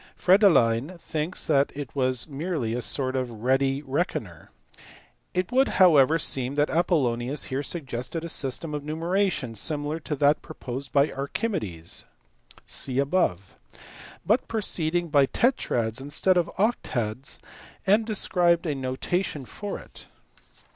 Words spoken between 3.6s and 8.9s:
reckoner. It would however seem that Apollonius here suggested a system of